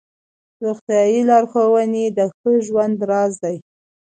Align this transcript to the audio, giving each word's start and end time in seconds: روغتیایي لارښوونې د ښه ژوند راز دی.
روغتیایي 0.65 1.21
لارښوونې 1.29 2.05
د 2.17 2.19
ښه 2.35 2.51
ژوند 2.65 2.95
راز 3.09 3.33
دی. 3.43 3.57